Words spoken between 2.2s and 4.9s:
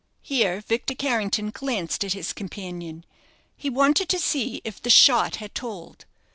companion; he wanted to see if the